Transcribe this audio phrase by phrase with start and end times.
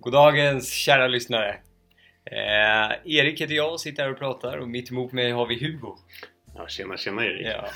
[0.00, 1.56] Goddagens kära lyssnare!
[2.24, 5.54] Eh, Erik heter jag och sitter här och pratar och mitt emot mig har vi
[5.54, 5.96] Hugo.
[6.54, 7.46] Ja, tjena, tjena Erik.
[7.46, 7.68] Ja.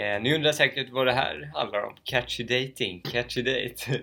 [0.00, 1.96] Eh, ni undrar säkert vad det här handlar om.
[2.04, 4.00] Catchy dating, catchy date.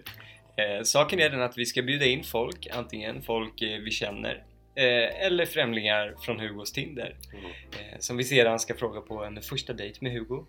[0.57, 4.43] Eh, saken är den att vi ska bjuda in folk, antingen folk eh, vi känner
[4.75, 7.15] eh, eller främlingar från Hugos Tinder.
[7.33, 7.45] Mm.
[7.45, 10.45] Eh, som vi sedan ska fråga på en första dejt med Hugo.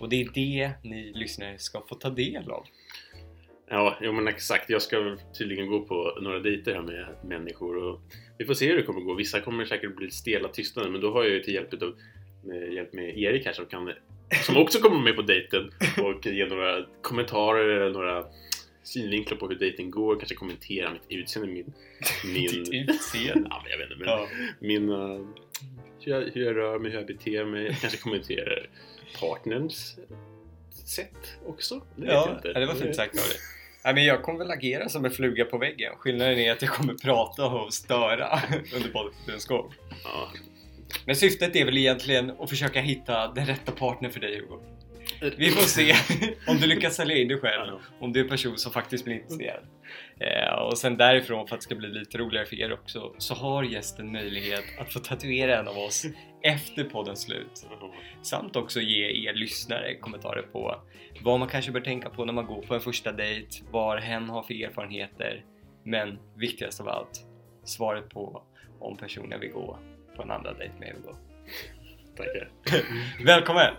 [0.00, 2.66] Och det är det ni lyssnare ska få ta del av.
[3.68, 4.70] Ja, jo, men exakt.
[4.70, 8.00] Jag ska tydligen gå på några dejter här med människor och
[8.38, 9.14] vi får se hur det kommer gå.
[9.14, 11.94] Vissa kommer säkert bli stela tystnaden men då har jag ju till hjälp, av,
[12.44, 13.92] med, hjälp med Erik här som kan
[14.46, 15.70] som också kommer med på dejten
[16.02, 18.24] och ge några kommentarer eller några
[18.82, 21.72] synvinklar på hur dejten går, kanske kommentera mitt utseende, min...
[22.34, 23.48] min Ditt utseende.
[23.50, 24.28] ja, men jag vet inte, men Ja.
[24.60, 24.88] min...
[24.90, 25.26] uh,
[26.00, 28.68] hur, jag, hur jag rör mig, hur jag beter mig, kanske kommenterar
[29.20, 29.98] partnerns
[30.86, 31.74] sätt också.
[31.96, 32.48] Det vet jag Ja, inte.
[32.54, 33.38] ja, det var fint sagt av dig.
[33.86, 35.92] Nej, men jag kommer väl agera som en fluga på väggen.
[35.98, 38.40] Skillnaden är att jag kommer prata och störa
[38.74, 39.72] under poddens gång.
[40.04, 40.28] Ja,
[41.04, 44.60] Men syftet är väl egentligen att försöka hitta den rätta partner för dig Hugo.
[45.36, 45.94] Vi får se
[46.46, 49.14] om du lyckas sälja in dig själv, om du är en person som faktiskt blir
[49.14, 49.66] intresserad.
[50.20, 53.34] Eh, och sen därifrån, för att det ska bli lite roligare för er också, så
[53.34, 56.06] har gästen möjlighet att få tatuera en av oss
[56.42, 57.66] efter poddens slut.
[58.22, 60.80] Samt också ge er lyssnare kommentarer på
[61.22, 64.28] vad man kanske bör tänka på när man går på en första dejt, vad hen
[64.28, 65.44] har för erfarenheter,
[65.84, 67.20] men viktigast av allt,
[67.64, 68.42] svaret på
[68.80, 69.78] om personen vill gå
[70.16, 71.16] på en andra dejt med Hugo.
[72.16, 72.50] tackar.
[73.24, 73.74] Välkommen!